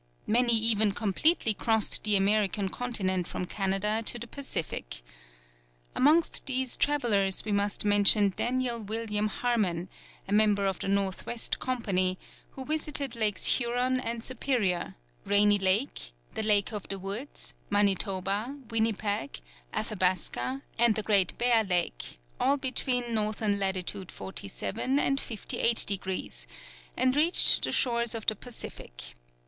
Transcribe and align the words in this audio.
Many 0.25 0.55
even 0.57 0.93
completely 0.93 1.53
crossed 1.53 2.03
the 2.03 2.15
American 2.15 2.69
continent 2.69 3.27
from 3.27 3.45
Canada 3.45 4.01
to 4.07 4.17
the 4.17 4.25
Pacific. 4.25 5.03
Amongst 5.93 6.47
these 6.47 6.75
travellers 6.75 7.45
we 7.45 7.51
must 7.51 7.85
mention 7.85 8.33
Daniel 8.35 8.81
William 8.81 9.27
Harmon, 9.27 9.89
a 10.27 10.33
member 10.33 10.65
of 10.65 10.79
the 10.79 10.87
North 10.87 11.27
West 11.27 11.59
Company, 11.59 12.17
who 12.53 12.65
visited 12.65 13.15
Lakes 13.15 13.45
Huron 13.45 13.99
and 13.99 14.23
Superior, 14.23 14.95
Rainy 15.23 15.59
Lake, 15.59 16.13
the 16.33 16.41
Lake 16.41 16.73
of 16.73 16.87
the 16.89 16.97
Woods, 16.97 17.53
Manitoba, 17.69 18.57
Winnipeg, 18.71 19.39
Athabasca, 19.71 20.63
and 20.79 20.95
the 20.95 21.03
Great 21.03 21.37
Bear 21.37 21.63
Lake, 21.63 22.17
all 22.39 22.57
between 22.57 23.15
N. 23.15 23.59
lat. 23.59 23.87
47 24.09 24.95
degrees 24.95 25.05
and 25.07 25.21
58 25.21 25.83
degrees, 25.85 26.47
and 26.97 27.15
reached 27.15 27.61
the 27.65 27.71
shores 27.71 28.15
of 28.15 28.25
the 28.25 28.35
Pacific. 28.35 29.13